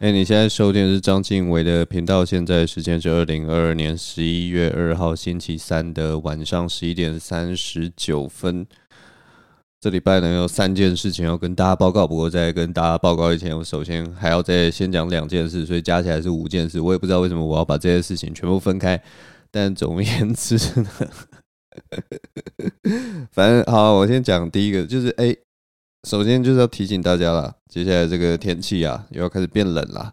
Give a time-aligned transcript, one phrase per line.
[0.00, 8.66] 哎、你现在收听的是张静伟的频道，现在时间是二零二二年十一月二号星期三的晚上十一点三十九分。
[9.78, 16.80] 这礼拜呢有三件事情要跟大家报告，不过在跟大家报告以前，我首先还要再先讲两件事，所以加起来是五件事。
[16.80, 18.98] 我也不知道为什么我要把这些事情全部分开，
[19.50, 20.90] 但总而言之呢，
[23.32, 25.26] 反正好，我先讲第一个，就是哎。
[25.26, 25.38] 欸
[26.08, 30.12] 首先就是要提醒大家啦，接下来这个天气啊，又要开始变冷了。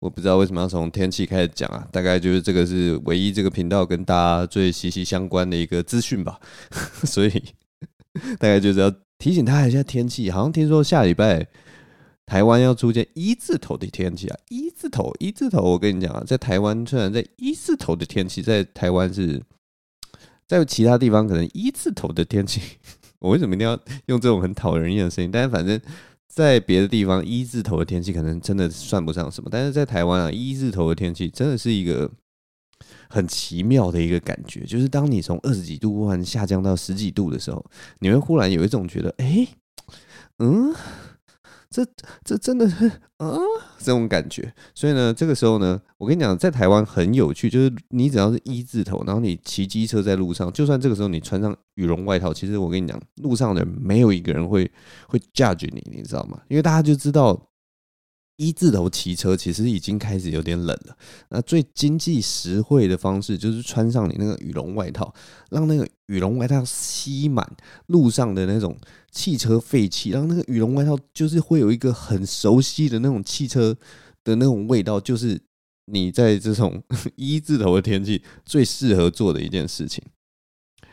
[0.00, 6.40] 我不知道为什么要从天气开始讲啊，大概就是这个是唯一这个频道跟大家最息息相关的一个资讯吧。
[7.04, 7.30] 所以
[8.38, 11.46] 大概就是要提醒大家一下天气，好像听说下礼拜
[12.26, 15.62] 台湾要出现一字头的天气啊，一字头，一字头。
[15.62, 19.40] 我跟你讲啊，在台湾虽然在一字头的天气，在台湾是
[20.46, 22.60] 在其他地方可能一字头的天气。
[23.20, 25.30] 我为什么一定要用这种很讨人厌的声音？
[25.30, 25.80] 但是反正，
[26.26, 32.10] 在别的地方一字头的天气可能真的算不上什么，但是在台湾啊，一字头的天气真的是一个
[33.08, 34.64] 很奇妙的一个感觉。
[34.64, 37.64] 就是当你从二十几度忽然下降到十几度的时候，
[37.98, 39.48] 你会忽然有一种觉得，哎，
[40.38, 40.74] 嗯。
[41.70, 41.86] 这
[42.24, 42.86] 这真的是
[43.18, 43.36] 啊，
[43.78, 44.52] 这种感觉。
[44.74, 54.70] 所以呢，这个时候呢，我跟你讲，在台湾很有趣，就是你只要是一字头，然后你骑机车在路上，就算这个时候你穿上羽绒外套，其实我跟你讲，路上的人没有一个人会
[55.08, 56.40] 会 judge 你，你知道吗？
[56.48, 57.40] 因为大家就知道。
[58.38, 60.96] 一字头骑车其实已经开始有点冷了。
[61.30, 65.12] 那最经济实惠的方式就是穿上你那个羽绒外套，
[65.50, 67.44] 让那个羽绒外套吸满
[67.86, 68.78] 路上的那种
[69.10, 73.76] 汽车废气，让那个羽绒外套就是会有一个很熟悉的那种汽车
[74.22, 75.40] 的那种味道，就是
[75.86, 76.80] 你在这种
[77.16, 80.02] 一字头的天气最适合做的一件事情。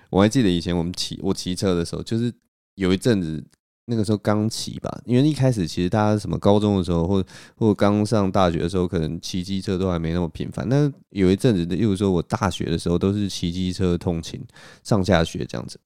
[0.09, 2.33] 我还记得以前我们骑我骑车的时候，就是
[2.73, 3.45] 有一阵子。
[3.87, 7.23] 那个时候刚骑吧，因为一开始其实大家什么高中的时候，或
[7.55, 10.67] 或刚上大学的时候，可能骑机车都还没那么频繁。
[10.67, 14.43] 但有一阵子，例如说我大学的时候，都是骑机车通勤
[14.83, 15.79] 上下学这样子。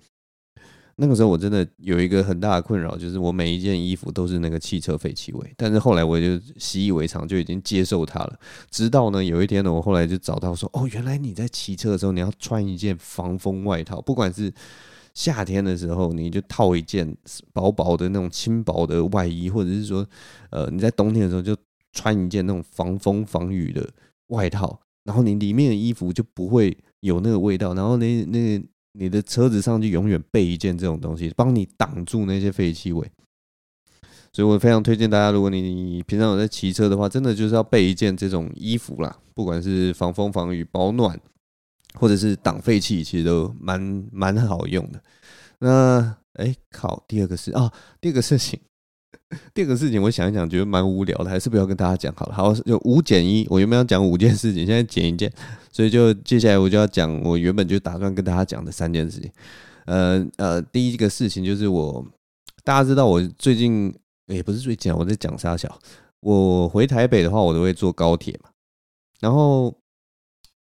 [0.96, 5.54] 那个时候我真的有一个很大的困扰，就是我每一件衣服都是那个汽车废气味。
[5.58, 8.40] 但是后来我就习以为常，就已经接受它了。
[8.72, 14.54] 直到呢有一天呢，我后来就找到说，哦，原来你在骑车的时候，你要穿一件防风外套，不管是。
[15.20, 17.14] 夏天的时候，你就套一件
[17.52, 20.08] 薄薄的那种轻薄的外衣，或者是说，
[20.50, 21.54] 呃，你在冬天的时候就
[21.92, 23.86] 穿一件那种防风防雨的
[24.28, 28.64] 外套，然后你里面的衣服就不会有那个味道，然后那那
[28.94, 33.06] 你的车子上就永远备一件这种东西，帮你挡住那些废气味。
[34.32, 41.20] 所以我非常推荐大家，如果你平常有在骑车的话，真的就是要备一件这种衣服啦，不管是防风防雨保暖。
[41.96, 45.02] 或者是挡废气，其实都蛮蛮好用的。
[45.60, 48.58] 那哎、欸、靠，第二个事啊、哦，第二个事情，
[49.54, 52.34] 第二个事情，我想一想，觉得蛮无聊的，还是不要跟大家讲好了。
[52.34, 55.30] 好，就五减一，我原本要讲五件事情，现在减一件，
[55.72, 59.30] 所以就接下来我就要讲我原本就打算跟大家讲的三件事情。
[59.86, 62.06] 呃呃，第一个事情就是我，
[62.64, 63.94] 大家知道我最近
[64.28, 65.80] 也、不是最近，我在讲沙小。
[66.22, 68.50] 我回台北的话，我都会坐高铁嘛，
[69.20, 69.76] 然后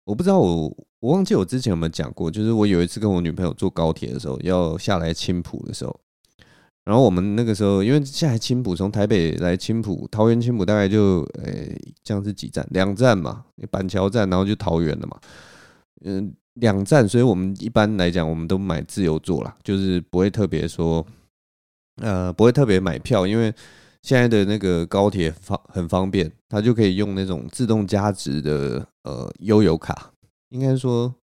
[0.04, 0.74] 我不知道我。
[1.00, 6.00] 我忘记我之前有没有讲过，就是我有一次跟我女朋友坐高铁的时候，要下来青埔的时候，
[6.84, 12.66] 然后我们那个时候因为下来青埔，从台北来青埔，桃园青埔大概就诶、欸，这样是几站？
[12.70, 15.16] 两站嘛，板桥站，然后就桃园了嘛。
[16.04, 21.06] 嗯，两站，所以我们一般来讲，我们都买自由座啦，就是不会特别说，
[22.02, 23.54] 呃，不会特别买票，因为
[24.02, 30.10] 现在的那个高铁方很方便，它就可以用那种自动加值的呃悠游卡。
[30.50, 31.14] 应该说，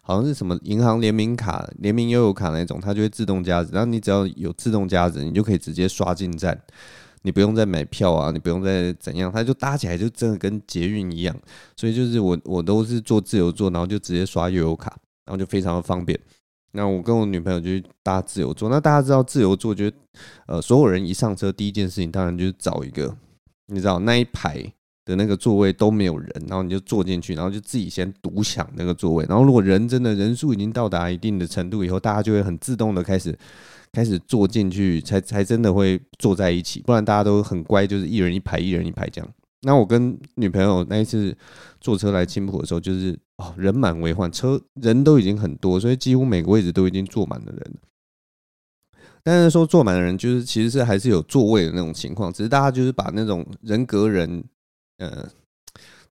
[0.00, 3.70] 好像是什么银行联名卡、联名悠游卡那种，它就会自动加值。
[3.72, 6.58] 然后你只要有自动加值，你就可以直接刷进站，
[7.22, 11.36] 你不用再买票啊，你不用再怎样，它就搭起来就真的跟捷运一样。
[11.76, 14.96] 所以就是我我都是坐自由座，然后就直接刷悠游卡，
[15.26, 16.18] 然后就非常的方便。
[16.72, 17.68] 那我跟我女朋友就
[18.02, 18.70] 搭自由座。
[18.70, 19.90] 那大家知道自由座，就
[20.46, 23.14] 呃所有人一上车第一件事情，当然就是找一个，
[23.66, 24.72] 你知道那一排。
[25.04, 29.24] 的那个座位都没有人，然后你就坐进去，然后就自己先独享那个座位。
[29.28, 33.36] 然后如果人真的人数已经到达一定的程度以后，大家就会很自动的开始
[33.92, 36.80] 开始坐进去，才才真的会坐在一起。
[36.82, 39.30] 不然大家都很乖，就是一人一排，一人一排这样。
[39.62, 41.36] 那我跟女朋友那一次
[41.80, 47.74] 坐车来青浦的时候，就是哦人满为患，车人都已经很多，所以几乎每个位置都已经坐满了人。
[49.22, 54.44] 但是说坐满的人，就是其实是还是有座位的那种情况，只是大家就是把那种人隔人。
[55.00, 55.28] 呃，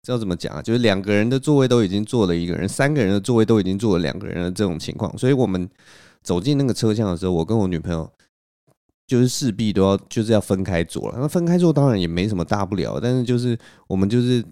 [0.03, 0.61] 知道怎么讲啊？
[0.61, 5.17] 就是两个人的座位都已经坐了一个人，三个人的座位都已经坐了两个人的这种情况。
[5.17, 5.69] 所以我们
[6.21, 8.11] 走进那个车厢的时候，我跟我女朋友
[9.07, 11.17] 就是势必都要就是要分开坐了。
[11.21, 13.57] 那分开坐当然也没什么大不了，但是就是
[13.87, 14.43] 我们就是。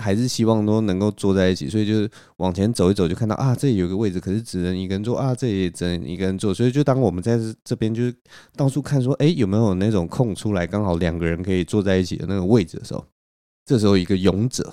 [0.00, 8.14] 还是希望都能够坐在一起，所以就是往前走一走，就看到啊，这里有个位置，可是只能一个人坐啊，这里也只能一个人坐，所以就当我们在这边就是
[8.54, 13.04] 到处看说，哎，有没有那种空出来，刚好两个人可以坐在一起的那个位置的时候，
[13.68, 14.72] 这时候一个勇者，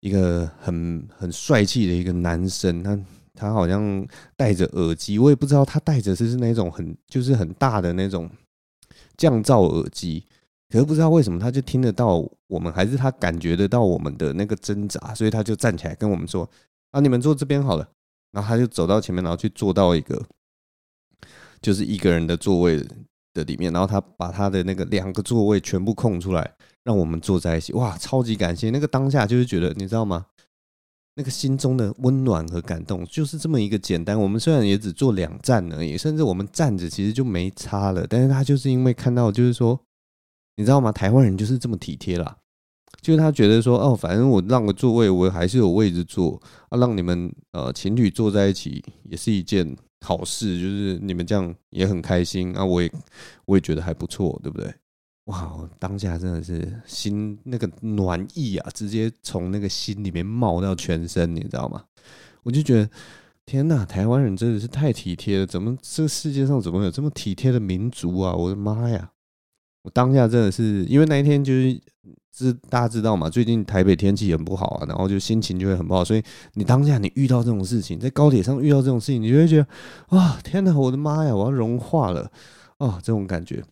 [0.00, 3.00] 一个很很帅气的一个男生，他
[3.32, 4.06] 他好像
[4.36, 8.28] 戴着耳机，我也不知道他戴着是是那种很就是很大的那种
[9.16, 10.22] 降噪耳机。
[10.68, 16.46] 可是不知道为什么，他就听得到我们，还是他感觉得到我们的那个挣扎，所以他就站起来跟我们说
[16.92, 17.88] ：“啊，你们坐这边好了。”
[18.30, 20.22] 然后他就走到前面，然后去坐到一个
[21.62, 22.86] 就是一个人的座位
[23.36, 26.50] 的里面，然后他把他的那个两个座位全部空出来，
[26.82, 27.72] 让我们坐在一起。
[27.74, 28.70] 哇，超级感谢！
[28.70, 30.26] 那个当下就是觉得，你知道吗？
[31.14, 34.18] 那个心中的温暖和感动，就是这么一个简单。
[34.18, 39.78] 我们虽然也只坐两站而已，甚至我们站着其实就没差了，但是他就是因为看到，就是说。
[40.58, 40.90] 你知道吗？
[40.90, 42.34] 台湾人就是这么体贴啦，
[43.02, 46.40] 就是他觉得说，哦，反正我让个座位，我还是有位置坐
[46.70, 52.88] 啊，让你们呃情侣坐在一起也是一件好事，就是你们这样也很开心啊，我也
[53.44, 54.72] 我也觉得还不错，对不对？
[55.24, 61.82] 哇，当下真的是心那个暖意啊，直接从那个心里面冒到全身，你知道吗？
[62.44, 62.88] 我就觉得
[63.44, 68.32] 天哪，台湾人真的是太体贴了，怎么这个世界上怎么有这么体贴的民族啊？
[68.32, 69.10] 我的妈呀！
[69.86, 71.80] 我当下真的是，因为那一天就是
[72.32, 76.22] 知大家知道嘛，最近台北天气很不好啊，然后就心情就会很不好，所以
[76.54, 79.66] 你当下你遇到这种事情，在高铁上遇到这种事情，你就会觉得，
[80.08, 82.28] 哇，天哪，我的妈呀，我要融化了，
[82.78, 83.62] 哦，这种感觉。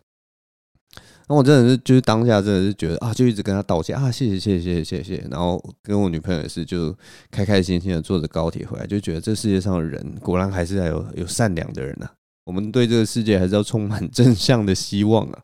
[1.26, 6.96] 那我真的是就是当下真的是觉得啊，就一直跟他道歉啊，谢谢谢谢谢谢谢，然后跟我女朋友也是就
[7.32, 12.08] 开开心心的坐着高铁回来，就觉得这世界上的人果然还是要有有善良的人呐，
[12.44, 15.42] 我们对这个世界还是要充满 正向的希望啊。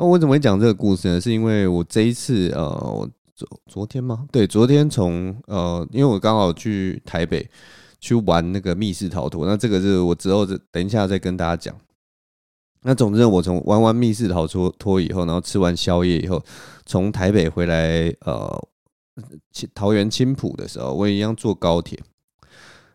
[0.00, 1.20] 那我怎么会讲这个故事呢？
[1.20, 4.26] 是因为我这一次，呃，我昨昨天吗？
[4.32, 7.46] 对，昨天从呃，因为我刚好去台北
[8.00, 11.76] 去玩那个密室逃脱，那这个是我之后等一下再跟大家讲。
[12.80, 16.42] 那总之，我从玩完密室逃脱脱以后，然后吃完宵夜以后，
[16.86, 18.68] 从台北回来，呃，
[19.74, 22.02] 桃园青埔的时候，我也一样坐高铁。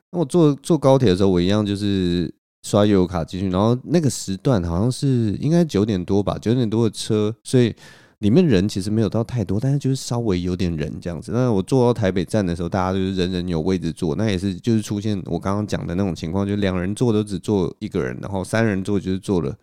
[0.09, 2.33] 那我坐坐高铁的时候，我一样就是。
[2.65, 7.71] 刷悠游卡进去，然后那个时段好像是应该九点多吧，九点多的车，所以
[8.19, 11.31] 里面人其实没有到太多，但是就是稍微有点人这样子。
[11.31, 19.55] 那我坐到台北站的时候，大家就是人人有位置坐，那也是就是出现我刚刚讲的那种情况，就两人坐都只坐一个人，然后三人坐就是坐了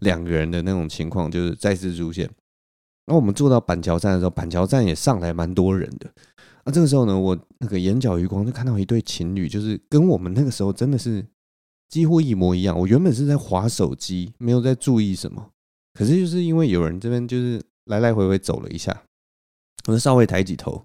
[0.00, 2.24] 两个人的那种情况，就是再次出现。
[3.06, 6.10] 然后我们坐到板桥站的时候，板桥站也上来蛮多人的。
[6.66, 11.24] 那这个时候呢，我那个眼角余光就看到一对情侣，就是跟我们那个时候真的是。
[11.90, 12.78] 几乎一模一样。
[12.78, 15.50] 我原本是在划手机，没有在注意什么。
[15.92, 19.02] 可是就是因为有人这边就是来来回回走了一下，
[19.86, 20.82] 我就稍微抬起头，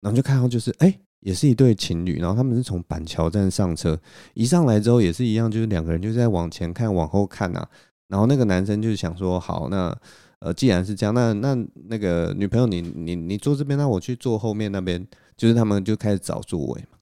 [0.00, 2.18] 然后就看到就是哎、也是一对情侣。
[2.18, 3.96] 然后他们是从板桥站上车，
[4.34, 7.68] 一上来之后也是一样，就是两个人就在往前看、往后看啊。
[8.08, 9.96] 然后那个男生就是想说，好，那
[10.40, 11.56] 呃，既然是这样，那那
[11.88, 15.06] 那个女朋友你你你坐这边，那我去坐后面那边。
[15.38, 16.97] 就是他们就开始找座位嘛。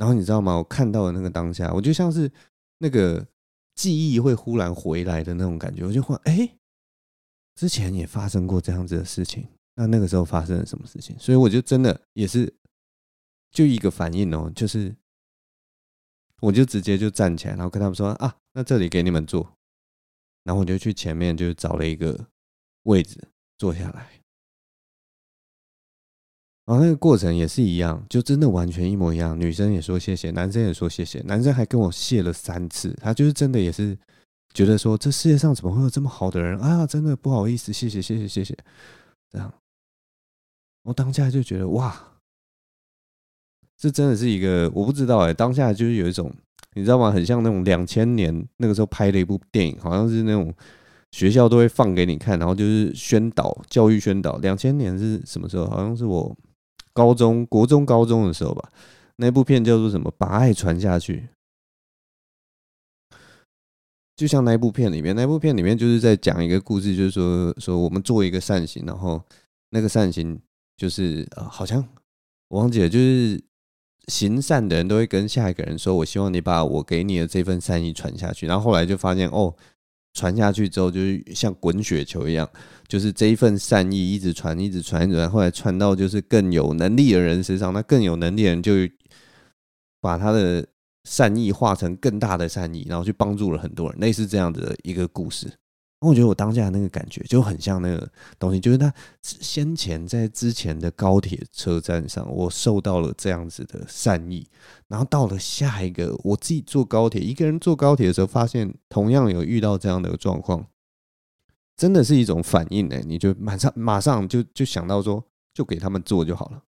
[0.00, 0.56] 然后你知道吗？
[0.56, 2.32] 我看到的那个当下，我就像是
[2.78, 3.26] 那个
[3.74, 5.84] 记忆会忽然回来的那种感觉。
[5.84, 6.56] 我就忽然，哎，
[7.54, 9.46] 之前也发生过这样子的事情。
[9.74, 11.14] 那那个时候发生了什么事情？
[11.18, 12.50] 所以我就真的也是
[13.50, 14.96] 就一个反应哦，就是
[16.40, 19.54] 我就直接就站起来，然后跟他们说啊，那这里给你们坐。
[20.44, 22.28] 然后我就去前面就找了一个
[22.84, 23.28] 位置
[23.58, 24.19] 坐下来。
[26.66, 29.38] 然后那个过程也是一样，就真的完全一模一样。
[29.38, 32.96] 女生也说谢谢，男生也说谢谢，男生还跟我谢了三次。
[33.00, 33.98] 他就是真的也是
[34.54, 36.86] 觉得说，这世界上怎么会有这么好的人啊？
[36.86, 38.56] 真的不好意思，谢谢谢谢谢谢。
[39.32, 39.52] 这样，
[40.84, 41.92] 我当下就觉得哇，
[43.76, 46.32] 这真的是一个我不知道哎、当下就是有一种
[46.74, 47.10] 你知道吗？
[47.10, 50.54] 很像那种两千年那个时候拍的一部电影，好像是那种
[51.10, 54.36] 学校都会放给你看，然后就是宣导教育宣导。
[54.36, 55.66] 两千年是什么时候？
[55.66, 56.36] 好像是我。
[56.92, 58.70] 高中、国中、高中的时候吧，
[59.16, 60.12] 那部片叫做什么？
[60.18, 61.28] 把爱传下去。
[64.16, 69.22] 就像那部片里面，那部片里面就是在讲一个故事，就是说，说我们做一个善行，然后
[69.70, 70.38] 那个善行
[70.76, 71.86] 就是呃，好像
[72.48, 73.42] 我忘记了，就是
[74.08, 79.54] 行善的人都会跟下一个人说：“我希望你把我给你的这份善意传下去。”然后后来就发现哦。
[80.12, 82.48] 传下去之后，就是像滚雪球一样，
[82.88, 87.72] 就是这一份善意一直传，一直传，一直传，后来传到就是更有能力的人身上。
[87.72, 88.72] 那更有能力的人就
[90.00, 90.66] 把他的
[91.04, 95.59] 善意化成更大的善意，然后去帮助了很多人，类似这样的一个故事。
[96.00, 98.90] 我觉得我当下那个感觉就很像那个东西，就是他
[99.22, 104.46] 先前在之前的高铁车站上，我受到了这样子的善意，
[104.88, 110.66] 然后到了下一个我自己坐高铁，一个人坐高铁的时候，发现同样有遇到这样的状况，
[111.76, 112.98] 真的是一种反应呢。
[113.04, 116.62] 你就马上马上就就想到说，就给他们坐就好了，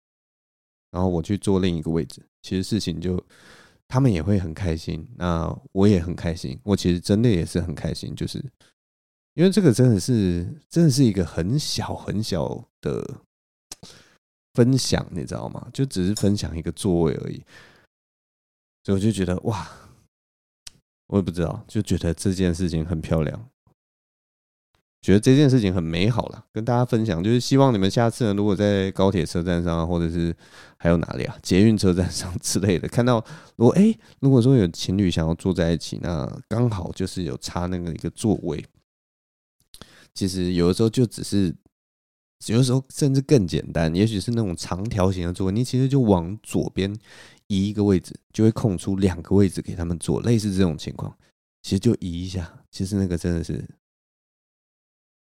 [0.90, 3.18] 然后我去坐另一个位置，其实事情就
[3.88, 8.44] 他们也会很开心，那我也很开心，我其实真的也是很开心，就是。
[9.34, 13.18] 因为这个真的是，真的是一个很小很小的
[14.52, 15.68] 分享，你知道吗？
[15.72, 17.42] 就只是分享一个座位而已，
[18.84, 19.66] 所以我就觉得哇，
[21.06, 23.48] 我也不知道，就觉得这件事情很漂亮，
[25.00, 27.24] 觉得这件事情很美好了，跟大家分享。
[27.24, 30.36] 就是希望你们下次呢，如果在高铁车站上，或者是
[30.76, 33.24] 还有哪里啊，捷运车站上 之类的，看到
[33.56, 38.62] 如果哎，如果说有情侣想要坐在一起，那刚好就是有差那个一个座位。
[40.14, 41.54] 其实有的时候就只是，
[42.46, 46.94] 有的时候甚至更简单，也许是那种长条形的座位，你其实就往左边
[47.46, 51.16] 移一个位置，就会空出两个位置给他们坐，类似这种情况，
[51.62, 53.64] 其实就移一下，其实那个真的是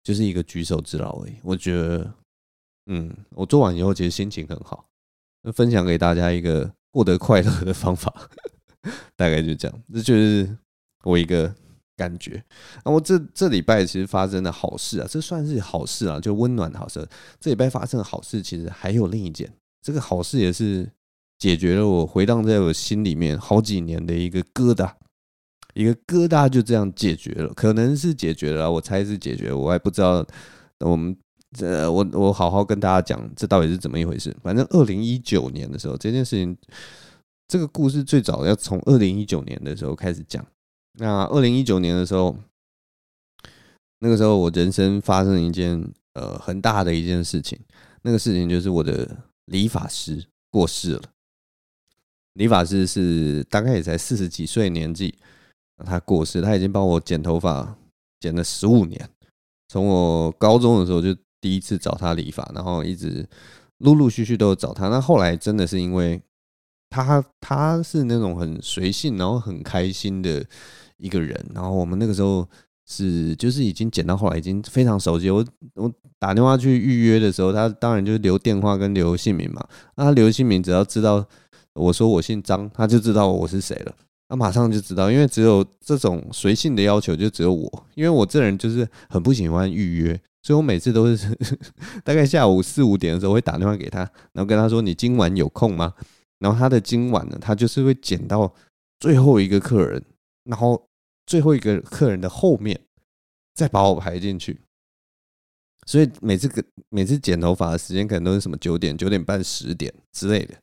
[0.04, 1.36] 就是一个举手之劳而已。
[1.44, 2.14] 我觉得，
[2.88, 4.90] 嗯，我做完以后其实心情很好，
[5.54, 8.30] 分享给大家一个获得快乐的方法，
[9.16, 10.58] 大概就这样，这就是
[11.04, 11.56] 我一个。
[11.96, 12.44] 感觉，
[12.84, 17.08] 那我这这礼拜其实发生的好事啊，这算是好事啊，就温暖的好事。
[17.40, 20.90] 这礼拜发生的好事，其实还有另一件，这个好事也是
[21.38, 24.92] 解决了我回荡在我心里面好几年的一个疙瘩，
[25.76, 30.26] 一个疙瘩就这样解决了，可能是解决了，我猜是解决，我还不知道。
[30.80, 31.16] 我们
[31.56, 34.36] 这我我好好跟大家讲，这到底是怎么一回事？
[34.44, 36.58] 反正二零一九年的时候，这件事情，
[37.48, 40.46] 这个故事最早要从二零一九年的时候开始讲。
[41.00, 42.38] 那二零一九年的时候，
[44.00, 47.60] 那个时候我人生发生一件呃很大的一件事情，
[48.04, 49.10] 那个事情就是我的
[49.46, 51.02] 理发师过世了。
[52.34, 55.16] 理发师是大概也才四十几岁年纪，
[55.84, 57.76] 他过世，他已经帮我剪头发
[58.20, 59.10] 剪了十五年，
[59.70, 63.28] 从我高中的时候就第一次找他理发，然后一直
[63.80, 64.90] 陆陆续续都有找他。
[64.90, 66.22] 那后来真的是因为
[66.92, 70.46] 他他是那种很随性，然后很开心的。
[71.04, 72.48] 一个人，然后我们那个时候
[72.88, 75.30] 是就是已经剪到后来已经非常熟悉。
[75.30, 75.46] 我
[75.76, 79.62] 我打电话去预约的时候，他当然就是留电话跟留姓名嘛。
[79.98, 81.26] 那他留姓名，只要知道
[81.74, 83.94] 我说我姓张，他就知道我是谁了。
[84.30, 91.38] 他马上就知道，因为只有这种随性的要求就只有我，因为我这人就是很不喜欢预约，所以我每次都是
[92.06, 94.00] 大概下午四五点的时候会打电话给他，
[94.32, 95.94] 然后跟他说，你今晚有空吗？
[96.40, 98.54] 然后他的今晚呢，他就是会剪到
[99.02, 100.02] 最后一个客人。
[100.46, 100.90] 然后
[101.26, 102.80] 最后一个客人的后面，
[103.56, 104.60] 再把我排进去，
[105.86, 110.56] 所以每次个每次剪头发的时间可能都是什么九点、九点半、十点之类的。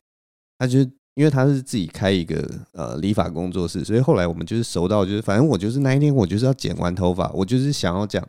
[0.58, 8.26] 他就是因为他是自己开一个呃理发工作室，所以后来我们就是熟到就是，反正我就是那一天我就是要剪完头发，我就是想要讲，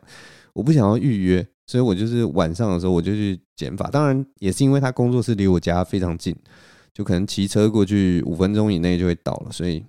[0.54, 3.90] 我不想要预约，所以我就是晚上的时候我就去剪发。
[3.90, 6.34] 当然也是因为他工作室离我家非常近，
[6.94, 9.84] 就可能骑车过去五分钟以内就会到了，所以。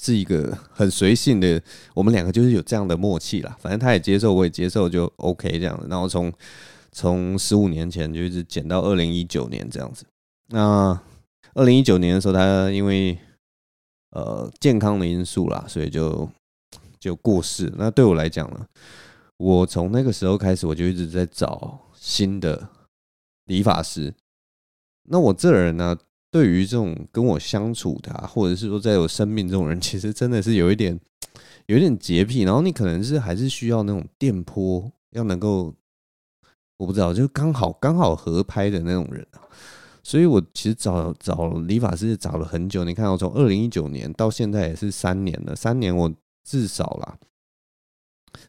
[0.00, 1.60] 是一个很随性的，
[1.92, 3.56] 我们两个就是有这样的默契啦。
[3.60, 5.88] 反正他也接受，我也接受，就 OK 这样子。
[5.90, 6.32] 然后从
[6.92, 10.04] 从十五年前就一直剪到二零一九年这样子。
[10.50, 10.98] 那
[11.54, 13.18] 二零一九年的时候，他因为
[14.10, 16.30] 呃健康的因素啦，所以就
[17.00, 17.72] 就过世。
[17.76, 18.64] 那对我来讲呢，
[19.36, 22.68] 我从那个时候开始，我就一直在找新的
[23.46, 24.14] 理发师。
[25.10, 25.96] 那我这人呢？
[26.30, 30.98] 对于这种跟我相处的，或者是说在我生命这种人，其实真的是有一点，
[31.66, 32.42] 有一点洁癖。
[32.42, 35.74] 然后你可能是还是需要那种电波，要能够，
[36.76, 39.40] 我不知道，就刚好刚好合拍的那种人啊。
[40.02, 42.84] 所以我其实找找理发师找了很久。
[42.84, 46.12] 你看，我从二零一九年到现在也是三年了，三年我
[46.44, 47.18] 至少啦，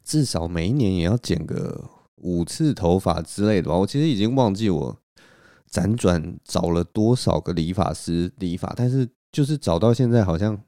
[0.03, 3.77] 至少每一年也要剪个五次头发之类的吧。
[3.77, 4.98] 我其实已经忘记我。
[5.71, 10.59] 辗转找了多少个理发师理发，但是就是找到现在好像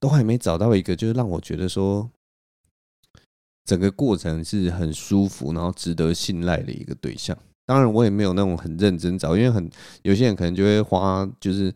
[0.00, 2.10] 都还没找到一个，就是让我觉得说
[3.64, 7.36] 整个过程是很舒服，然后值得信赖的一个对象。
[7.66, 9.70] 当然，我也没有那种很认真找，因为很
[10.02, 11.74] 有些人可能就会花就是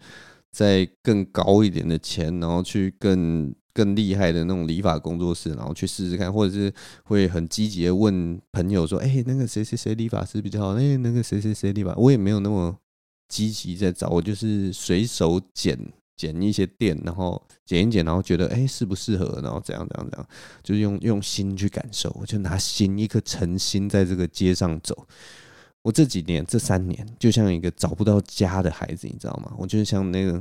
[0.51, 3.55] 在更高一点的钱，然后去更。
[3.75, 6.73] 更厉害的那种理发工作室，然后去试试看，或者是
[7.05, 10.69] 会很积极的问朋友说：“哎，那个谁谁谁理发师比较好？
[10.75, 11.95] 哎，那个谁谁谁理发……
[11.95, 12.77] 我也没有那么
[13.29, 15.79] 积极在找，我就是随手剪
[16.17, 20.29] 剪一些电，然后剪一剪，然后觉得哎适不适合，然后怎样怎样怎样，
[20.63, 25.07] 就是用用心去感受，我就拿心一颗诚心在这个街上走。
[25.83, 29.53] 我这几年这三年就像一个找不到家的孩子，你知道吗？
[29.59, 30.41] 我就是像那个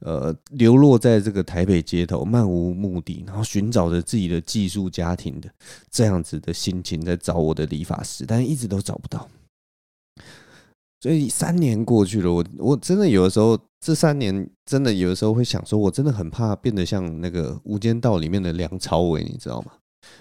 [0.00, 5.50] 呃流落在这个台北街头，漫无目的，然后寻找着自己的寄宿家庭的
[5.90, 9.28] 这样子的心情，在找我的理发师，但是一直都找不到。
[11.00, 19.72] 所以三年过去了，我我真的有的时候，这三年真的有的时候会想说，我真的很怕变得像那个《无间道》里面的梁朝伟，你知道吗？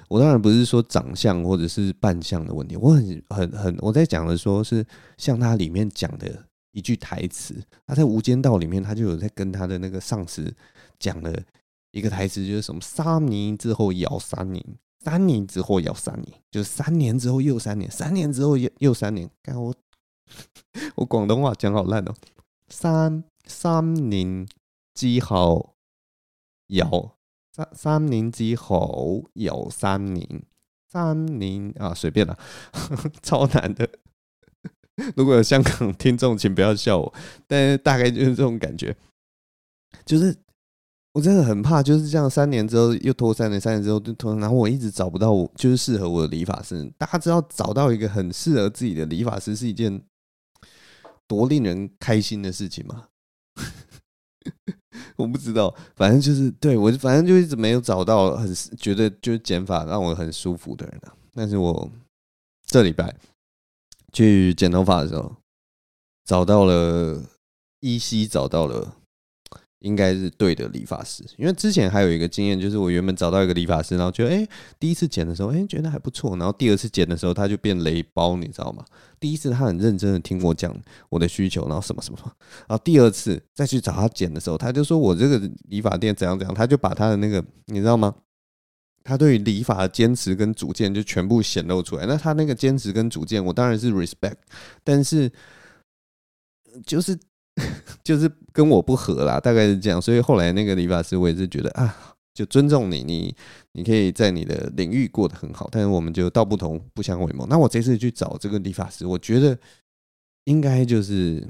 [0.07, 4.85] 我当然不是说长相或者是扮相的问题，我很很很我在讲的说是
[5.17, 6.43] 像他里面讲的
[6.75, 7.55] 一句台词，
[7.87, 10.53] 他在《无间道》里面他就有在跟他的那个上司
[10.99, 11.33] 讲了
[11.91, 14.61] 一个台词，就是什么三年之后咬三年，
[14.99, 19.73] 三年之后咬三年，就是三年之后又三年，三年之后又又三年，看我。
[20.95, 22.13] 我广东话讲好烂哦，
[22.67, 24.47] 三三年
[24.95, 25.75] 之后
[26.69, 27.15] 咬
[27.53, 30.43] 三三年之后咬三年
[30.91, 32.35] 三年啊，随便了，
[33.21, 33.87] 超难的。
[35.15, 37.13] 如果有香港听众，请不要笑我，
[37.47, 38.95] 但是大概就是这种感觉，
[40.05, 40.35] 就是
[41.13, 46.91] 我真的很怕，就是这样，三年之后又拖三年，三年之后就拖，然后我一直找不到我就是适合我的理发师。
[46.97, 50.01] 大家知道，找到一个很适合自己的理发师是一件。
[51.27, 53.07] 多令人开心的事情吗？
[55.17, 61.15] 我不知道，反正就是对我，反正就一直没有找到很觉得就是剪法让我很舒服的人啊。
[61.33, 61.89] 但是我
[62.67, 63.11] 这礼拜
[64.15, 65.35] 去剪头发的时候，
[66.25, 67.21] 找到了，
[67.81, 68.95] 依稀找到了。
[69.79, 74.47] 应该是对的理发师，因为之前还有一个经验，就是我原本找到一个理发师，然后觉得哎、
[74.79, 78.83] 第一次剪的时候，哎、觉得还不错，然后第二次剪的时候，他就变雷包，你知道吗？
[79.19, 80.75] 第一次他很认真的听我讲
[81.09, 82.19] 我的需求，然后什么什么，
[82.67, 88.15] 然后第二次再去找他剪的时候，他就说我这个理发店怎样怎样，他就把他的那个你知道吗？
[89.05, 92.05] 他对于理发的坚持跟主见就全部显露出来。
[92.05, 94.35] 那他那个坚持跟主见，我当然是 respect，
[94.83, 95.31] 但是
[96.85, 97.17] 就是。
[98.03, 103.33] 就是跟我不合啦，大概是这样，所以后来那个理发师我也是觉得啊，就尊重你，你
[103.71, 107.47] 你可以在你的领域过得很好，但是我们就道不同不相为谋。
[107.47, 109.57] 那我这次去找这个理发师，我觉得
[110.43, 111.47] 应该就是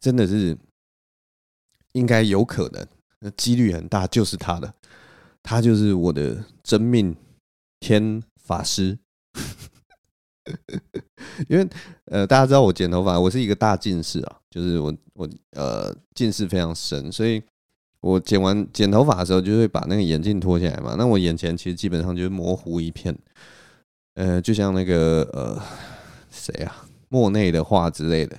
[0.00, 0.58] 真的是
[1.92, 2.84] 应该有可能，
[3.20, 4.74] 那几率很大就是他的，
[5.48, 7.16] 他就是我的真命
[7.80, 8.98] 天法师。
[11.48, 11.66] 因为
[12.04, 17.42] 呃，大家知道我剪头发，我是一个大近视啊，就是我我呃近视非常深，所以
[18.00, 20.96] 我剪完剪头发的时候，就会把那个眼镜脱下来嘛。
[20.98, 23.18] 那我眼前其实基本上就是模糊一片，
[24.16, 25.58] 呃，就像那个呃
[26.30, 28.38] 谁啊，莫内的画之类的，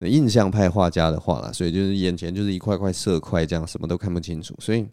[0.00, 4.54] 印象派画家的画啦，所以就是眼前就是一块块色块，这样什么都看不清楚。
[4.60, 4.86] 所以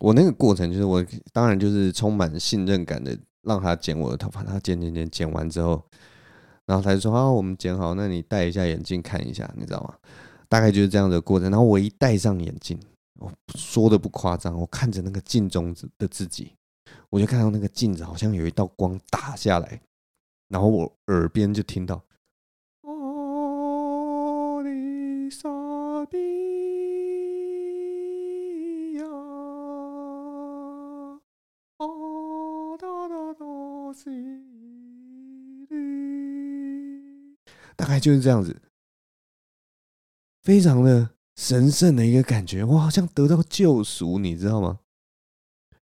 [0.00, 3.16] 我那个过程就是我当然就是充满信任感的。
[3.42, 5.82] 让他剪我的头发，他剪剪剪剪完之后，
[6.66, 9.94] 然后他就说：“啊，我们剪好，那你戴一下眼镜看一下，你知道吗？
[10.46, 12.78] 大概就是这样的过程。”然后我一戴上眼镜，
[13.18, 16.52] 我说的不夸张，我看着那个镜中的自己，
[17.08, 19.80] 我就看到那个镜子好像有一道光打下来，
[20.48, 22.04] 然后我耳边就听到。
[37.80, 38.54] 大概就是这样子，
[40.42, 44.78] 非常的神圣的一个感觉，我好像得到救赎，你知道吗？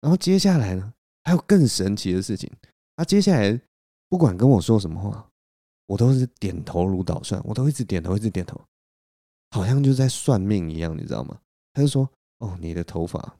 [0.01, 0.93] 然后接下来呢，
[1.23, 2.51] 还有更神奇的事情。
[2.95, 3.61] 他接下来
[4.09, 5.29] 不管跟我说什么话，
[5.85, 8.59] 我都是点头如捣蒜，我都一直点头，一直点头，
[9.51, 11.39] 好像就在算命一样，你知道吗？
[11.73, 13.37] 他就说：“哦，你的头发，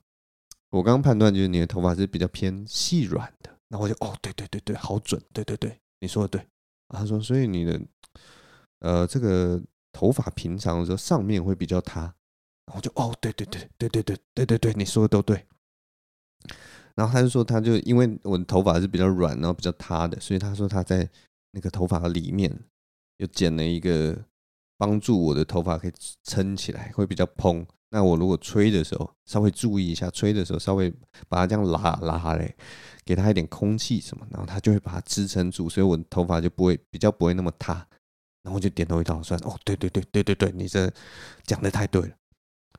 [0.69, 6.45] 我刚判断就是你的头发是比较偏细软的。”然后我就哦，对对对对，好准，对对对，你说的对。
[6.89, 7.81] 他说，所以你的
[8.85, 9.59] 呃这个
[9.91, 12.13] 头发平常的时候上面会比较塌。
[12.73, 15.43] 我就哦，对对对对对对对对对，你说的都对。
[16.93, 21.09] 然后他就说，他就因为我的头发是比较软，然后比较塌的，所以他说他在
[21.51, 22.51] 那个头发里面
[23.17, 24.15] 又剪了一个
[24.77, 25.93] 帮助我的头发可以
[26.23, 27.65] 撑起来，会比较蓬。
[27.89, 30.91] 那我如果吹的时候稍微注意一下，吹的时候稍微
[31.27, 32.55] 把它这样拉拉嘞。
[33.05, 37.87] 给他一点空气什么，然后他就会把它支撑住，所以我的头发就不会比较不会那么塌。
[38.45, 40.89] 然后就点头一道算哦，对对对对对对，你这
[41.43, 42.15] 讲的太对了。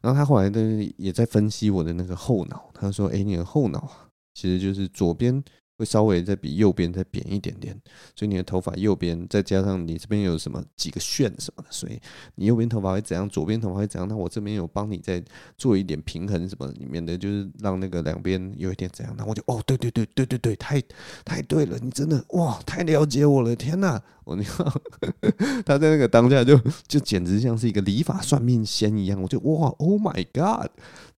[0.01, 5.43] 然后他后来呢也在分析我的那个后脑，他说：“哎，你的后脑啊，其实就是左边
[5.77, 7.79] 会稍微再比右边再扁一点点，
[8.15, 12.01] 所以你的头发右边再加上你这边有什么几个旋什么的，所以
[12.37, 14.09] 你右边头发会怎样，左边头发会怎样？
[14.09, 15.23] 那我这边有帮你再
[15.59, 19.15] 做一点平衡什么里面的，就是让那个两边有一点怎样？
[19.19, 20.83] 那我就哦，对对对对对对，太
[21.25, 24.03] 太对了，你真的哇，太了解我了，天哪！
[24.25, 24.67] 我你看
[25.65, 26.59] 他在那个当下就
[26.89, 30.71] 就简直像是一个理发算命仙一样，我就哇，Oh my God，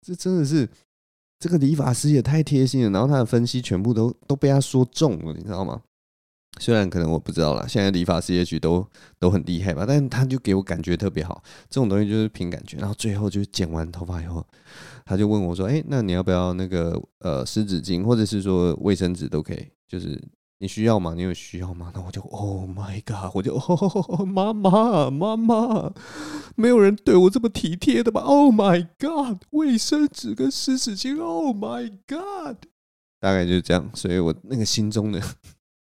[0.02, 0.68] 这真的是。
[1.38, 5.80] 这个理发师也太贴心了，然后他的分析全部都都被他说中了，你知道吗？
[6.60, 8.84] 虽然可能我不知道啦，现在理发师也许都
[9.20, 11.42] 都很厉害吧，但是他就给我感觉特别好。
[11.70, 12.78] 这种东西就是凭感觉。
[12.78, 14.44] 然后最后就是剪完头发以后，
[15.04, 19.66] 他就问我说：“哎，那你要不要那个呃湿纸巾，或者是说卫生纸都可以？
[19.86, 20.20] 就是。”
[20.60, 21.14] 你需要吗？
[21.14, 21.92] 你有需要吗？
[21.94, 23.30] 那我就 Oh my God！
[23.34, 25.92] 我就哦， 妈妈妈妈，
[26.56, 29.42] 没有人对我这么体贴的吧？Oh my God！
[29.50, 32.56] 卫生纸跟湿纸巾，Oh my God！
[33.20, 35.22] 大概就是这样，所以我那个心中的，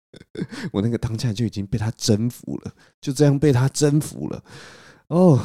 [0.72, 4.44] 我那个当下就已经被他征服了，就这样被他征服了，
[5.08, 5.40] 哦。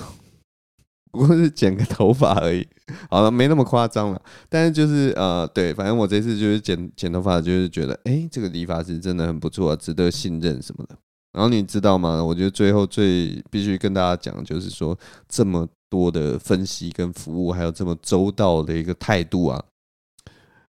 [1.13, 2.67] 不过是剪个头发而已，
[3.11, 4.23] 好了，没那么夸张了。
[4.49, 10.97] 但是就是呃，对，反正我这次就是剪剪头发，就是觉得，哎、这个理发师真的很不错，值得信任什么的。
[11.33, 12.25] 然后你知道吗？
[12.25, 14.99] 我觉得最后最必须跟大家讲，就是说
[15.29, 19.63] 这么多的分析跟服务，还有这么周到的一个态度啊，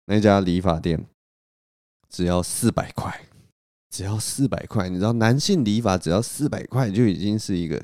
[0.05, 1.03] 那家理发店
[2.11, 3.23] 只要四百块，
[3.91, 7.83] 只要四百块，你知道，男性理发只要四百块就已经是一个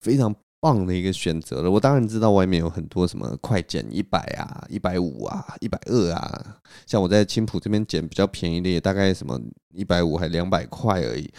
[0.00, 0.34] 非常。
[0.60, 1.70] 棒的一个选择了。
[1.70, 6.56] 我当然知道外面有很多什么快减一百啊、一百五啊、一百二啊。
[6.86, 9.40] 像我在青浦这边剪比较便宜的，也大概什么
[9.72, 11.30] 一百五还两百块而已。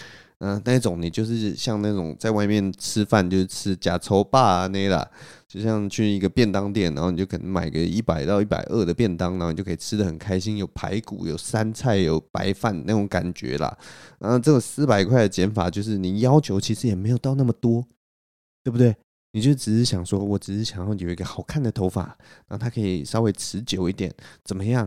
[0.43, 5.07] 嗯，那种你就是像那种在外面吃饭就是吃假抽霸啊那啦，
[5.47, 13.77] 就像去一个便当店，然后你就可能买个一百到一百二的便当，然后你就可以吃得很开心，有排骨、有三菜、有白饭那种感觉啦。
[14.17, 17.86] 然后这个四百块的减法，就是你要求其实也没有到那么多，
[18.63, 18.95] 对不对？
[19.34, 22.04] 你就只是想说，我只是想要有一个好看的头发，
[22.48, 24.13] 然后它可以稍微持久一点，
[24.44, 24.86] 怎么样？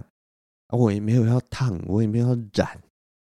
[0.68, 2.82] 啊，我也没有要烫，我也没有要染，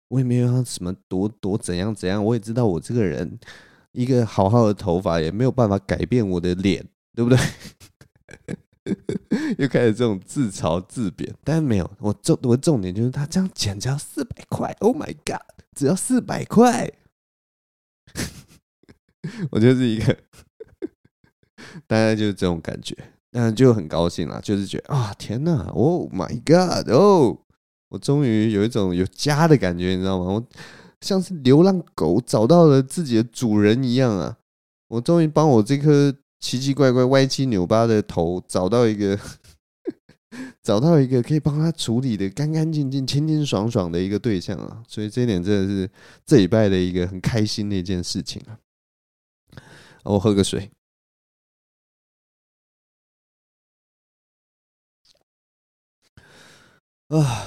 [0.08, 2.24] 我也没有要什么多多怎样怎样。
[2.24, 3.40] 我也知道我这个人
[3.92, 7.38] 一个好好的头发也没有办法改变我的脸，对不对？
[9.58, 15.42] 又开始这种自嘲自贬，但是没有，我重我重点就是他这样剪只要四百块，Oh my God，
[15.76, 16.92] 只要四百块，
[19.52, 20.18] 我就是一个。
[21.88, 22.96] 大概就是这种感觉，
[23.32, 27.38] 那就很高兴啦，就是觉得啊，天哪，Oh my God，哦，
[27.90, 30.26] 我终于有一种有家的感觉，你知道吗？
[30.26, 30.48] 我
[31.02, 34.38] 像是流浪狗找到了自己的主人一样啊！
[34.88, 39.18] 我终于帮我这颗奇奇怪怪、歪七扭八的头找到一个，
[40.62, 44.84] 找到一个可以帮他处理的干干净净、清清爽爽的一个对象啊！
[44.88, 45.90] 所以这一点真的是
[46.24, 48.60] 这礼拜的一个很开心的一件事情啊！
[50.04, 50.70] 我喝个水。
[57.12, 57.46] 啊，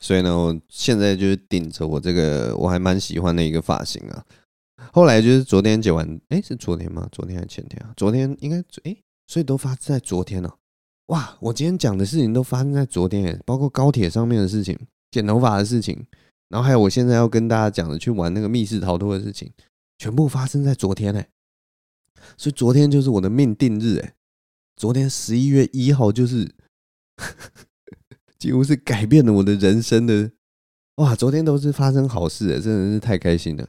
[0.00, 4.26] 所以呢，我现在就是顶着我这个我还蛮喜欢的一个发型啊。
[4.92, 7.08] 后来就是昨天剪完，哎、是昨天吗？
[7.12, 7.94] 昨天还是前天啊？
[7.96, 8.96] 昨天应该，哎、
[9.28, 10.56] 所以都发生在昨天了、啊。
[11.06, 14.76] 哇，我今天讲的事情都发生在昨天、包括高铁上面的事情、
[15.12, 16.04] 剪头发的事情，
[16.48, 19.48] 然后还有我现在要跟大家讲的去玩那个密室逃脱的事情，
[19.98, 21.28] 全部发生在昨天哎、
[22.36, 24.14] 所以昨天就是我的命定日哎、
[24.74, 26.52] 昨天十一月一号就是。
[28.42, 30.28] 几乎是改变了我的人生的
[30.96, 31.14] 哇！
[31.14, 33.68] 昨天都是发生好事，真的是太开心了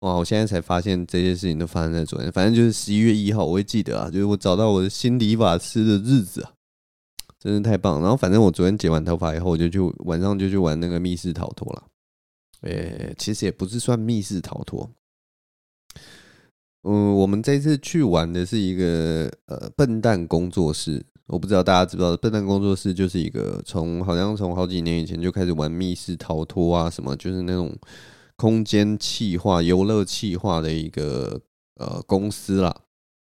[0.00, 0.14] 哇！
[0.14, 6.52] 我现在才发现这些事情都发生在昨天，反正就是十一月一号，我会记得啊，就是我找到我的新理发师的日子啊，
[7.38, 8.00] 真是太棒。
[8.00, 11.84] 然后反正我昨天剪完头发以后，我就去晚上就去玩那个密室逃脱了。
[12.62, 14.90] 诶，其实也不是算密室逃脱，
[16.82, 21.04] 嗯，我们这次去玩的是一个呃笨蛋工作室。
[21.26, 27.76] 我不知道大家知不知道，笨蛋工作室就是一个从好像从好几年以前就开始玩密室逃脱啊，什么就是那种
[28.36, 31.38] 空间气化、游乐气化的一个
[31.76, 32.74] 呃公司啦。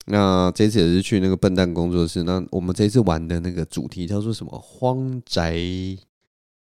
[0.05, 2.23] 那这次也是去那个笨蛋工作室。
[2.23, 4.59] 那我们这次玩的那个主题叫做什么？
[4.59, 5.57] 荒宅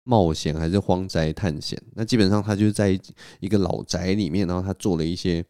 [0.04, 1.78] 冒险还是荒宅探险？
[1.96, 2.98] 那基本上他就在
[3.42, 5.44] 一个老宅里面，然后他做了一些，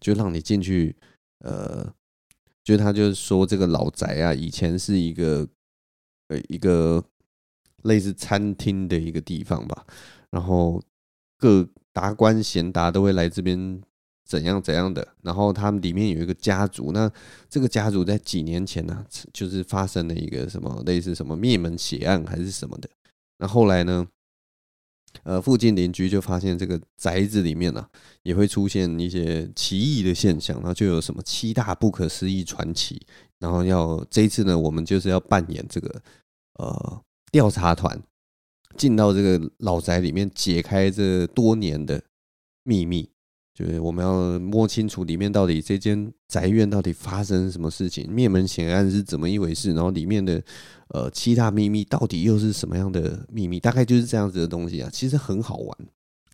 [0.00, 0.96] 就让你进去
[1.40, 1.92] 呃。
[2.66, 5.46] 就他就是说，这个老宅啊，以前是一个
[6.28, 7.04] 呃一个
[7.82, 9.84] 类似餐厅的一个地方吧。
[10.30, 10.82] 然后
[11.36, 13.82] 各达官贤达都会来这边
[14.24, 15.06] 怎样怎样的。
[15.20, 17.12] 然后他们里面有一个家族，那
[17.50, 22.88] 这个家族在几年前呢，就是发生了一个什么类似什么灭门血案还是什么的。
[23.36, 24.08] 那后来呢，
[25.22, 27.86] 呃，附近邻居就发现这个宅子里面呢、
[28.22, 33.00] 也会出现一些奇异的现象，然后就有什么七大不可思议传奇，
[33.38, 36.02] 然后要这一次呢，我们就是要扮演这个
[36.58, 38.02] 呃调查团，
[38.76, 42.02] 进到这个老宅里面，解开这多年的
[42.64, 43.08] 秘密。
[43.56, 50.42] 就是我们要摸清楚里面到底这间宅院到底发生什么事情，灭门险案是怎么一回事，然后里面的
[50.94, 55.78] 呃七大秘密到底又是什么样的秘密，大概就是这样子的东西啊，其实很好玩。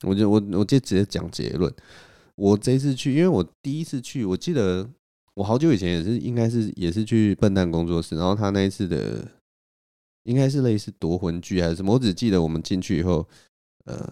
[0.02, 1.72] 我就我我就直接讲结论。
[2.36, 4.86] 我这次去，因为我第一次去，我记得
[5.34, 9.26] 我好久以前也是应该是也是去笨蛋工作室，然后他那一次的
[10.24, 13.26] 应该是类似夺魂剧还是什么，我只记得我们进去以后，
[13.86, 14.08] 呃。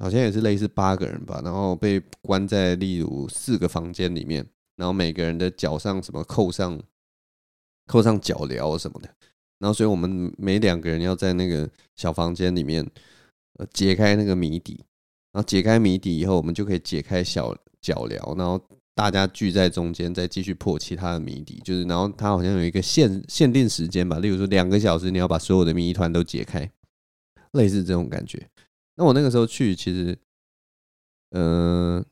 [0.00, 6.80] 好像也是类似八个人吧，然后被关在例如四个房间里面，然后每个人的脚上什么扣上
[7.84, 9.12] 扣上脚镣什么的，
[9.58, 12.88] 然后所以我们每两个人要在那个小房间里面
[13.58, 14.84] 呃解开那个谜底，
[15.32, 18.60] 然后解开谜底以后，我们就可以解开小脚镣，然后
[18.94, 26.70] 大家聚在中间再继续破其他的谜底，就是然后他好像有一个限限定时间吧，例如说两个小时你要把所有的谜团都解开，
[27.52, 28.48] 类似这种感觉。
[28.96, 30.18] 那我那个时候去，其实，
[31.30, 32.04] 嗯、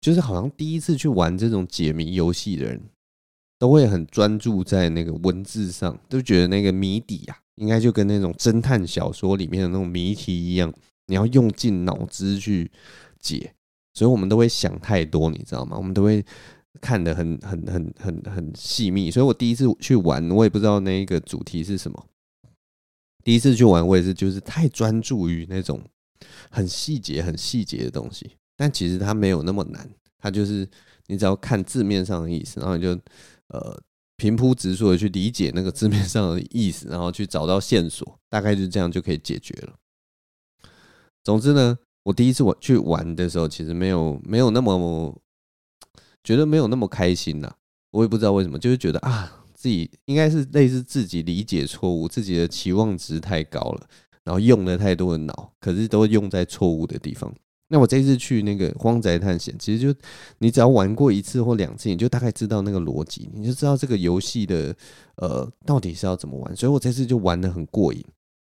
[0.00, 2.90] 就是好像第一次去玩这种解谜游戏的人，
[3.58, 10.72] 都会很专注在那个文字上，都觉得那个谜底啊，应该就跟那种侦探小说里面的那种谜题一样，
[11.06, 12.70] 你要用尽脑汁去
[13.20, 13.52] 解，
[13.94, 15.76] 所以我们都会想太多，你知道吗？
[15.76, 16.24] 我们都会
[16.80, 22.06] 看得很很很很很细密，所以我第一次去玩，我也不知道那个主题是什么。
[23.24, 25.80] 第一次去玩，我也是就是太专注于那种
[26.50, 29.88] 很细节、很细节的东西，但其实它没有那么难，
[30.18, 30.68] 它就是
[31.06, 32.96] 你只要看字面上的意思，然后你就
[33.48, 33.80] 呃
[34.16, 39.74] 平铺直述的去理解那个字面上的意思，然后去找到线索，大概就这样就可以解决了。
[41.22, 45.20] 总之呢，我第一次我去玩的时候，其实没有没有那么
[46.22, 47.52] 觉得没有那么开心呐，
[47.90, 49.42] 我也不知道为什么，就是觉得啊。
[49.58, 53.88] 自己应该是类似自己理解错误，自己的期望值太高了，
[54.22, 57.34] 然后用了太多的脑，可是都用在错误的地方。
[57.68, 59.98] 那我这次去那个荒宅探险，其实就
[60.38, 64.74] 你只要玩过一次或两次，你就大概知道那个逻辑，你就知道这个游戏的
[65.16, 66.56] 呃到底是要怎么玩。
[66.56, 68.04] 所以我这次就玩得很过瘾，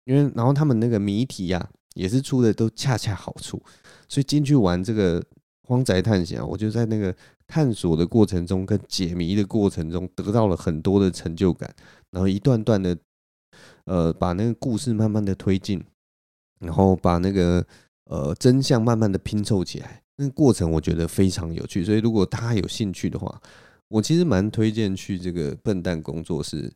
[0.05, 3.63] 因为然后他们那个谜题呀、啊、也是出的都恰恰好处，
[4.09, 5.25] 所以进去玩这个
[5.67, 7.15] 荒宅探险啊，我就在那个。
[7.51, 11.75] 探索的过程中，跟解谜的过程中，得到了很多的成就感。
[12.11, 12.95] 然后一段段的，
[13.87, 15.83] 呃，把那个故事慢慢的推进，
[16.61, 17.67] 然后把那个
[18.09, 20.03] 呃真相慢慢的拼凑起来。
[20.17, 21.85] 那过程我觉得非常有趣。
[21.85, 23.41] 所以如果大家有兴趣的话，
[23.89, 26.73] 我其实蛮推荐去这个笨蛋工作室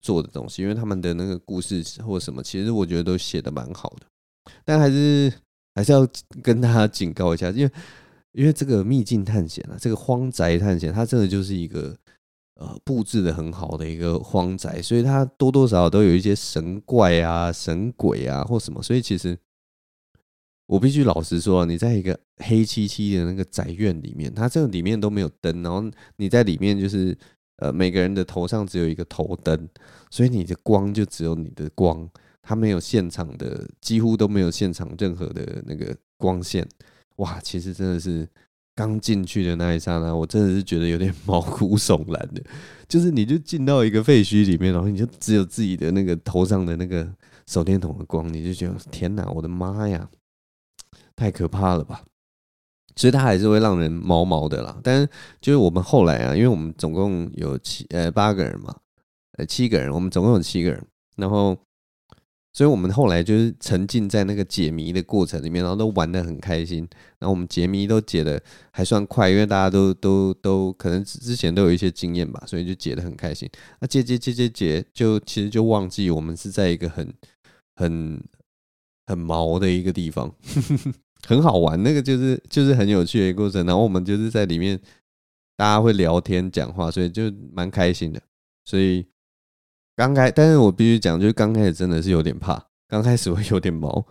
[0.00, 4.06] 做的东西，因为他们的那个故事或什么，其实我觉得都写的蛮好的。
[4.64, 5.32] 但还是
[5.74, 6.06] 还是要
[6.42, 7.72] 跟大家警告一下，因为。
[8.34, 11.94] 因为这个秘境探险啊，这个荒宅探险，它真的就是一个
[12.54, 18.82] 呃布置的很好的一个荒宅，所以它多多少少都有一些神怪啊、神鬼啊或什么。
[18.82, 19.38] 所以其实
[20.72, 25.84] 我必须老实说，你在一个黑漆漆的那个宅院里面，它这个里面都没有灯，然后
[26.16, 27.14] 你在里面就是
[27.58, 29.68] 呃每个人的头上只有一个头灯，
[30.10, 32.08] 所以你的光就只有你的光，
[32.40, 36.66] 它没有现场的，几乎都没有现场任何的那个光线。
[37.16, 38.26] 哇，其实真的是
[38.74, 42.42] 刚进去的那一刹那，我真的是觉得有点毛骨悚然的。
[42.88, 47.06] 就是你就进到一个废墟里面，然后你就只有自己的那个头上的那个
[47.46, 50.08] 手电筒的光，你就觉得天哪，我的妈呀，
[51.22, 52.02] 太可怕了吧！
[52.96, 54.76] 其实它还是会让人毛毛的啦。
[54.82, 55.08] 但是
[55.40, 58.74] 就是我们后来啊，因为我们总共有七呃八个人嘛，
[59.38, 60.84] 呃七个人，我们总共有七个人，
[61.16, 61.56] 然后。
[62.54, 66.86] 所以我们后来就是沉浸在那个解谜的过程里面，然后都玩得很开心。
[67.18, 68.38] 然后我们解谜都解得
[68.70, 73.48] 还算快，因为大家都都都可能之前都有一些经验吧，所以就解得很开心。
[73.80, 77.10] 那解解解解解，就其实就忘记我们是在一个很
[77.74, 78.22] 很
[79.06, 80.30] 很毛的一个地方，
[81.26, 81.82] 很好玩。
[81.82, 83.64] 那个就是就是很有趣的一个过程。
[83.66, 84.80] 然后我们就是在里面，
[85.56, 88.20] 大家会聊天讲话，所以就蛮开心的。
[88.64, 89.06] 所以。
[89.94, 94.04] 刚开，但是我必须讲，就是刚开始真的是有点怕，刚开始会有点毛，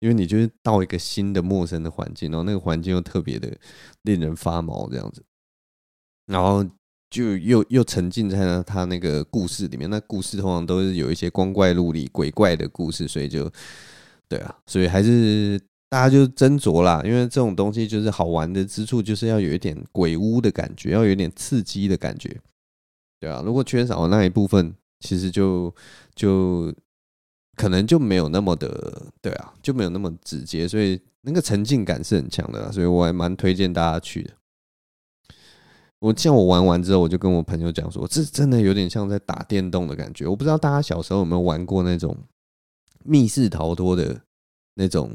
[0.00, 3.56] 因为你就是到一个新的陌生的环境，然后那个环境又特别的
[4.02, 5.22] 令人发毛这样子，
[6.26, 6.66] 然后
[7.08, 13.48] 就又又沉浸在他那个故事里面，那故事通常都是有一些光怪陆离、鬼怪的故事，所以就
[14.28, 22.40] 对啊，所以还是大家就斟酌啦，因为这种东西就是好玩的之处，就是要有一点鬼屋的感觉，要有一点刺激的感觉，
[23.20, 24.74] 对啊，如果缺少那一部分。
[25.00, 25.72] 其实就
[26.16, 26.74] 就
[27.54, 34.32] 可能就没有那么的，对啊，就没有那么直接，所以那个沉浸感是很强的，所以我还蛮推荐大家去的。
[36.00, 40.26] 我像我玩完之后，我就跟我朋友讲说，这真的有点像在打电动的感觉。
[40.26, 42.16] 我不知道大家小时候有没有玩过那种
[43.04, 44.20] 密室逃脱的
[44.74, 45.12] 那种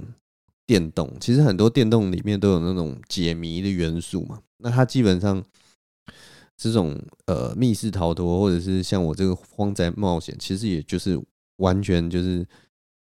[0.66, 1.16] 电动。
[1.20, 4.42] 其实很多电动里面都有那种解谜的元素嘛。
[4.58, 5.44] 那它基本上
[6.56, 11.20] 这种呃密室逃脱，或者是像我这个荒宅冒险，其实也就是
[11.58, 12.46] 完全就是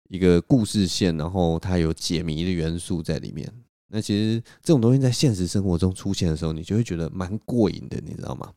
[0.10, 3.52] 一个故事线，然后它有解谜的元素在里面。
[3.91, 8.54] 那其实这种东西在现实生活中出现的时候，你就会觉得蛮过瘾的，你知道吗？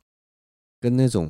[0.79, 1.29] 跟那种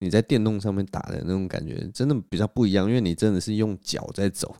[0.00, 4.56] 你在电动上面打的那种感觉真的比较不一样，因为你真的是用脚在走，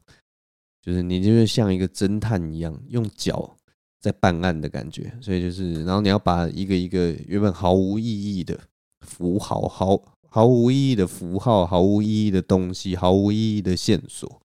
[0.83, 3.57] 就是你就是像一个侦探一样，用脚
[4.01, 5.12] 在办案的感觉。
[5.21, 8.59] 所以就是，然后你要把一个一个原本毫无意义的
[9.01, 14.40] 符号、毫毫无意义的符号、毫无意义的东西、毫无意义的线索，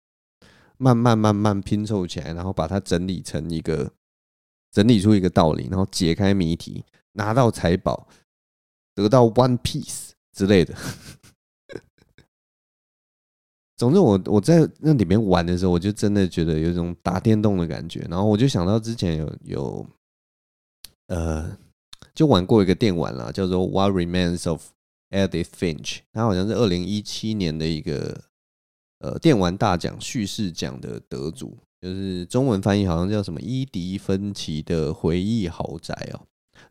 [0.76, 3.92] 慢慢慢慢拼凑起来，然后把它整理成一个。
[4.74, 8.08] 整理出一个道理，然后解开谜题，拿到财宝，
[8.92, 10.74] 得到 One Piece 之类的。
[13.84, 18.00] 总之，我我在那里面玩的时候，我就真的觉得有一种打电动的感觉。
[18.08, 19.86] 然后我就想到之前有有
[21.08, 21.56] 呃，
[22.14, 24.70] 就玩过一个电玩啦，叫做《What Remains of
[25.10, 28.22] Edith Finch》，它好像是二零一七年的一个
[29.00, 31.58] 呃电玩大奖叙事奖的得主。
[31.80, 36.20] 就是中文翻译好像叫什么伊迪芬奇的回忆豪宅哦，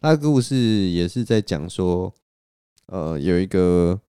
[0.01, 2.11] 那个故事也是在讲说，
[2.87, 4.01] 呃，有一个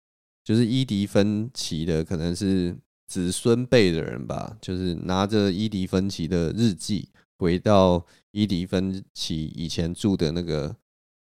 [0.42, 2.74] 就是伊迪芬奇的可能是
[3.06, 10.76] 子孙辈的人吧，就是拿着伊迪芬奇的日记回到伊迪芬奇以前住的那个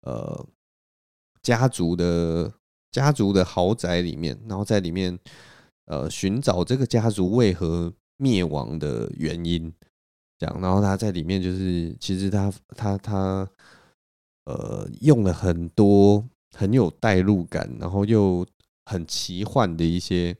[0.01, 0.47] 呃
[1.41, 2.53] 家族的
[2.91, 5.17] 家族的豪宅里面，然后在里面
[5.85, 7.93] 呃寻找这个家族为何。
[8.21, 9.73] 灭亡的原因，
[10.37, 13.49] 这样，然后他在里面就是，其实他他他，
[14.43, 18.45] 呃，用了很多很有代入感，然后又
[18.83, 20.35] 很奇幻的一些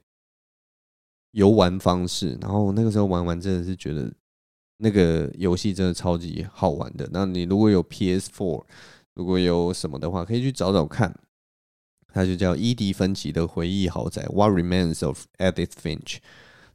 [1.40, 4.12] 游玩方式，然后那个时候玩完真的是觉得
[4.80, 7.10] 那个游戏真的超级好玩的。
[7.14, 8.66] 那你如果有 PS4，
[9.16, 11.18] 如果有什么的话，可以去找找看，
[12.14, 16.18] 它就叫伊迪芬奇的回忆豪宅，What Remains of Edith Finch。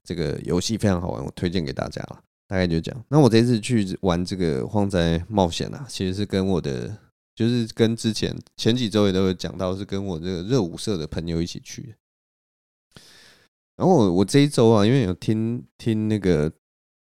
[0.03, 2.21] 这个游戏非常好玩，我推荐给大家了。
[2.49, 3.05] 大概就这样。
[3.09, 6.97] 那我这次去玩这个荒宅冒险啊，其实是跟我的，
[7.35, 11.95] 就是跟之前前几周也都有讲到，是跟我这个热舞社的朋友一起去。
[13.77, 16.53] 然后我我这一周啊，因为有听听那个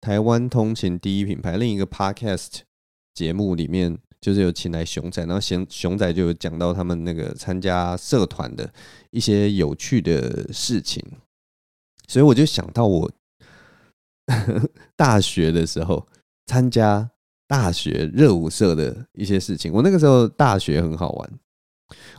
[0.02, 2.60] 台湾通勤第一品牌另一个 podcast
[3.14, 8.72] 节目里面，就是有请来熊仔，然后熊熊仔就讲到他们那个参加社团的
[9.12, 11.04] 一些有趣的事情。
[12.08, 13.12] 所以我就想到我
[14.96, 16.08] 大学的时候
[16.46, 17.10] 参加
[17.48, 19.72] 大学热舞社的一些事情。
[19.72, 21.40] 我那个时候大学很好玩。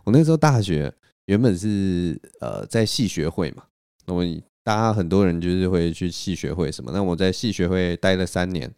[0.05, 0.93] 我那时候大学
[1.27, 3.65] 原本是呃在系学会嘛，
[4.09, 4.25] 那么
[4.65, 6.91] 大家很多人就是会去系学会什么。
[6.93, 8.69] 那我在系学会待了三年，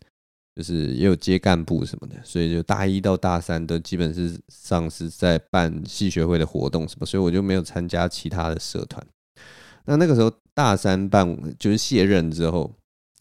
[0.55, 9.05] 就是也有接干部什么的，所以就大一到大三都基本是上是在办系学会的活动什么，所以我就没有参加其他的社团。
[9.87, 12.71] 那那个时候大三办就是卸任之后，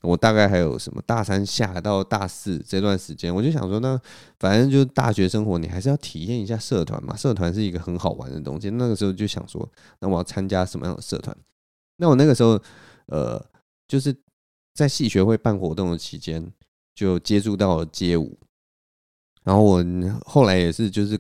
[0.02, 4.00] 我大概还有什么大三下到大四这段时间，我就想说，那
[4.40, 7.16] 反正就是大学生活，你还是要体验一下社团嘛。
[7.16, 8.70] 社团是一个很好玩的东西。
[8.72, 9.68] 那个时候就想说，
[10.00, 11.36] 那我要参加什么样的社团？
[12.00, 12.60] 那我那个时候，
[13.06, 13.40] 呃，
[13.88, 14.16] 就是
[14.74, 16.52] 在戏学会办活动的期间，
[16.96, 18.40] 就接触到街舞。
[19.44, 19.84] 然后我
[20.26, 21.20] 后来也是就是。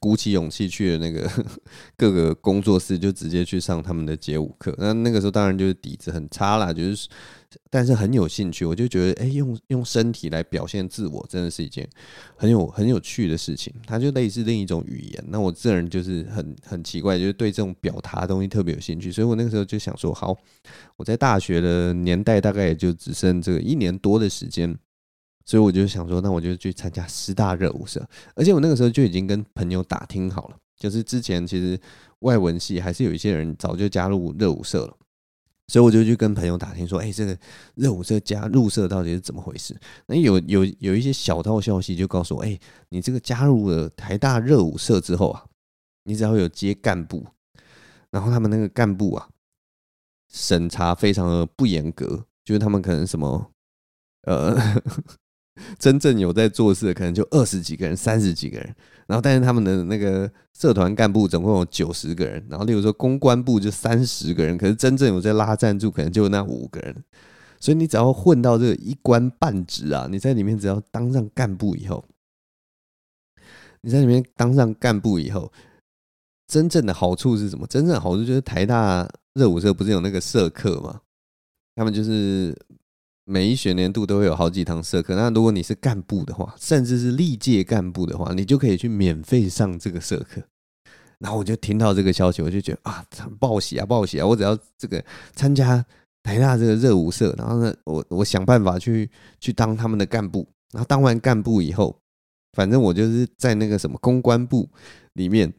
[0.00, 1.30] 鼓起勇气去了那个
[1.96, 4.74] 各个工作室，就直接去上他们的街舞课。
[4.78, 7.06] 那那个时候当然就是底子很差啦，就是
[7.68, 8.64] 但是很有兴趣。
[8.64, 11.86] 我就觉得，哎，用用身体来表现自我，真的是一件
[12.34, 13.70] 很有很有趣的事情。
[13.86, 15.24] 它就类似另一种语言。
[15.28, 19.12] 那我这人就是很很奇怪，就是对这种表达的东西特别有兴趣。
[19.12, 20.34] 所以我那个时候就想说，好，
[20.96, 24.74] 我在大学的年代大概也就只剩这个一年多的时间。
[25.50, 31.76] 所以我就想说，那我就去参加师大热舞社，而且我那个时候就已经跟朋友打听好了，就是之前其实
[32.20, 34.96] 外文系还是有一些人早就加入热舞社了，
[35.66, 37.36] 所以我就去跟朋友打听说，哎，这个
[37.74, 39.76] 热舞社加入社到底是怎么回事？
[40.06, 42.56] 那有有有一些小道消息就告诉我，哎，
[42.90, 45.44] 你这个加入了台大热舞社之后啊，
[46.04, 47.26] 你只要有接干部，
[48.12, 49.28] 然后他们那个干部啊，
[50.28, 53.50] 审查非常的不严格，就是他们可能什么，
[54.22, 54.56] 呃。
[55.78, 58.74] 真正有在做事的可能就二十几个人、三十几个人，
[59.06, 67.04] 然后但是他们的那个社团干部总共有九十个人，然后例如说公关部就三十个人，可是真正有在拉赞助可能就那五个人，
[67.58, 72.04] 所以你只要混到这个一官半职啊，你在里面只要当上干部以后，
[73.82, 75.52] 你在里面当上干部以后，
[76.46, 77.66] 真正的好处是什么？
[77.66, 81.00] 真正的好处就是台大热舞社不是有那个社课吗？
[81.76, 82.54] 他们就是
[83.30, 85.14] 每一学年度都会有好几堂社课。
[85.14, 90.42] 那如果你是干部的话，甚至是历届干部的话，你就可以去免费上这个社课。
[91.20, 93.04] 然后我就听到这个消息，我就觉得啊，
[93.38, 94.26] 报喜啊，报喜啊！
[94.26, 95.04] 我只要这个
[95.36, 95.84] 参加
[96.24, 99.08] 台大这个热舞社，然后呢，我我想办法去
[99.38, 100.48] 去当他们的干部。
[100.72, 101.96] 然后当完干部以后，
[102.54, 104.68] 反正我就是在那个什么公关部
[105.12, 105.52] 里面，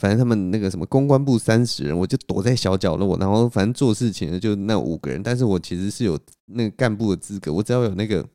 [0.00, 5.22] 反正他们那个什么公关部三十人，我就躲在小角落，然后反正做事情的就那五个人。
[5.22, 8.26] 但是我其实是有那个干部的资格，我只要有那个。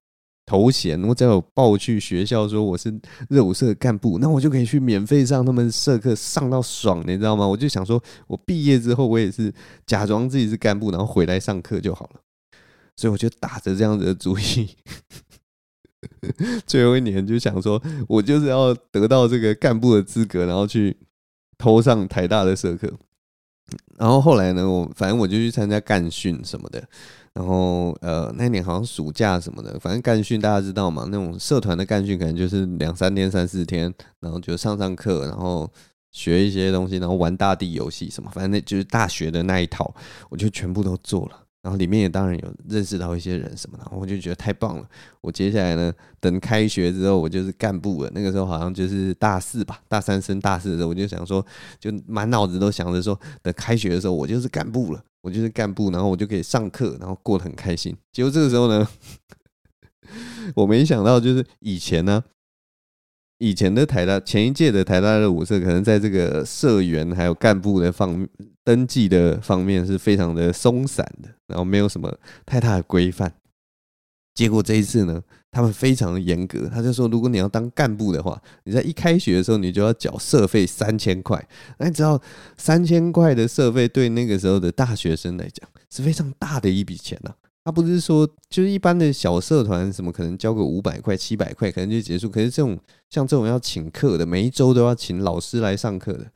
[0.47, 2.93] 头衔，我只要有报去学校说我是
[3.31, 7.47] 热舞社的干部，那我就可以去免费上他们社课，上到爽，你知道吗？
[7.47, 9.51] 我就想说，我毕业之后我也是
[9.87, 12.19] 假装自己是干部，然后回来上课就好了。
[12.95, 14.69] 所以我就打着这样子的主意，
[16.67, 20.95] 最后一年就想说，我就是要得到这个干部的资格，然后去
[21.57, 22.91] 偷上台大的社课。
[23.97, 26.83] 然后后来呢，我反正我就去参加干训什么的。
[27.33, 35.69] 然后呃，那年好像暑假什么的，反正干训大家知道嘛，那种社团的干训可能就是两三天、三四天，然后就上上课，然后
[36.11, 39.93] 学一些东西，然后玩大地游戏什么，反正那就是大学的那一套，
[40.29, 41.44] 我就全部都做了。
[41.65, 44.87] 然后里面也当然有认识到一些人什么的，我就觉得太棒了。
[45.19, 48.11] 我接下来呢，等开学之后，我就是干部了。
[48.13, 51.43] 那个时候好像就是大四吧，大三升大四的时候，我就想说，
[51.79, 57.97] 就满脑子都想着说，等开学的时候，我就是干部了，我就是干部，然后我就可以上课，然后过得很开心。
[58.11, 58.87] 结果这个时候呢，
[60.55, 62.23] 我没想到就是以前呢。
[63.37, 68.25] 以前的台大，前一届的台大热舞社，可能在这个社员还有干部的方
[68.65, 72.13] 登记的方面是非常的松散的，然后没有什么
[72.45, 73.31] 太大的规范。
[74.33, 81.41] 结果这一次呢，他们非常的严格，他就说，如果你要当干部的话，你在一开学的时候，你就要缴社费三千块。
[81.77, 82.21] 那你知道
[82.57, 87.33] 三千块的社费对那个时候的大学生来讲是非常大的一笔钱呐。
[87.63, 92.29] 他不是说，就是一般的小社团，什么可能交个五百块、七百块，可能就结束。
[92.29, 92.77] 可是这种
[93.09, 96.27] 像这种要请客的，每一周都要请老师来上课的，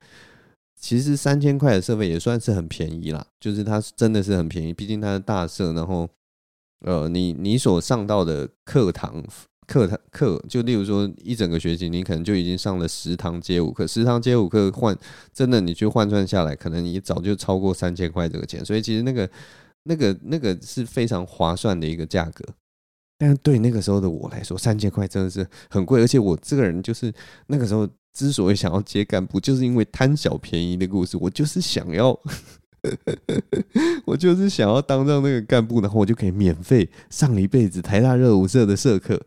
[0.80, 3.26] 其实三千块的设备也算是很便宜啦。
[3.40, 6.10] 就是它真的是很便宜，毕竟它是大社，然后
[6.86, 9.24] 呃，你你所上到的课堂
[9.68, 14.98] 课堂课，就例如说一整个学期，你可能就已经上了十堂街舞课，十堂街舞课换
[15.34, 18.64] 真的你去换算下来，可能你早就超过三千块这个钱。
[18.64, 19.30] 所以其实那个。
[19.84, 22.44] 那个那个是非常划算的一个价格，
[23.18, 26.02] 但是对那个时候的我来说，三千块真的是很贵。
[26.02, 27.12] 而且我这个人就是
[27.48, 31.18] 那个时候之所以想要接干部，就是因为贪小便宜的故事。
[31.18, 32.20] 我就是想要，
[34.05, 39.26] 我就是想要当上那个干部，然后我就可以免费上一辈子台大热舞社的社课。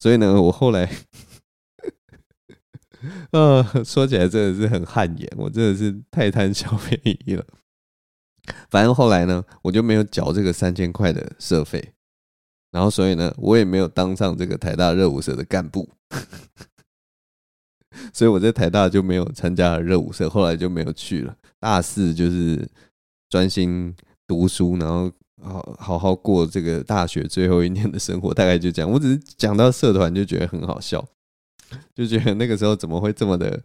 [0.00, 0.90] 所以呢，我后来，
[3.30, 7.44] 呃，说起来真的是很汗颜，我真的是太贪小便宜了。
[8.68, 11.92] 反正后来呢，我就没有缴这个三千块的社费，
[12.72, 15.88] 然后所以呢，我也没有当上这个台大热舞社的干部，
[18.12, 21.34] 所以我在台大就没有参加热舞社，后来就没有去了。
[21.58, 22.68] 大四就是
[23.28, 23.94] 专心
[24.26, 25.10] 读书，然后
[25.42, 28.90] 好好好过这个大学最后一年的生活，大概就这样。
[28.90, 31.04] 我只是讲到社团就觉得很好笑，
[31.94, 33.62] 就觉得那个时候怎么会这么的。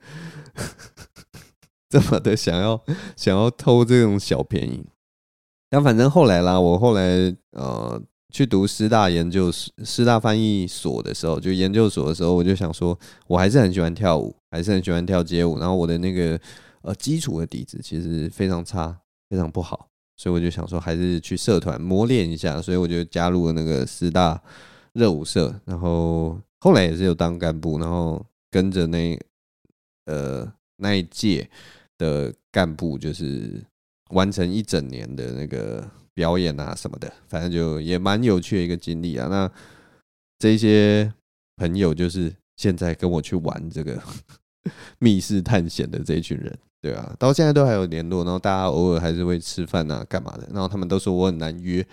[1.89, 2.83] 这么的想要
[3.15, 4.85] 想要偷这种小便宜，
[5.69, 8.01] 但反正后来啦，我后来呃
[8.37, 15.57] 去读师大研究、师大翻译所的时候，就研究所的时候，我就想说，我还是很喜欢跳舞，还是很喜欢跳街舞。
[15.57, 16.39] 然后我的那个
[16.81, 18.95] 呃基础的底子其实非常差，
[19.27, 22.61] 非常不好，所以我就想说，还是去社团磨练一下。
[22.61, 24.39] 所以我就加入了那个师大
[24.93, 29.19] 热舞社，然后后来也是有当干部，然后跟着那
[30.05, 31.49] 呃那一届。
[31.99, 33.59] 的干部就是
[34.11, 35.83] 完成一整年的那个
[36.17, 39.27] 表演啊什么的，反正就也蛮有趣的一个经历啊。
[39.29, 39.47] 那
[40.39, 41.13] 这些
[41.57, 44.01] 朋友就是现在跟我去玩这个
[44.97, 50.49] 密室探险的这一群人，对啊，到现在都还有联络，然后大家偶尔还是会吃饭啊干嘛的。
[50.51, 51.85] 然后他们都说我很难约，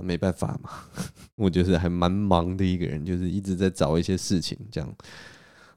[0.00, 0.70] 没办法嘛，
[1.36, 4.96] 我就是还蛮忙的一个人，就是一直在找一些事情这样。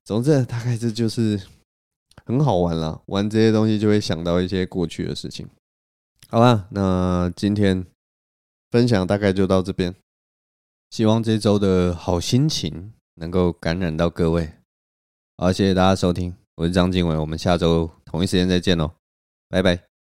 [0.06, 1.38] 总之，大概这就是。
[2.24, 5.46] 很好玩啦，玩这些东西就会想到一些过去的事情。
[6.34, 7.86] 好吧，那今天
[8.70, 9.94] 分享大概就到这边。
[10.90, 14.50] 希望这周的好心情能够感染到各位。
[15.36, 18.94] 好，谢谢大家收听，我是张经纬，我们下周同一时间再见喽，
[19.50, 19.91] 拜拜。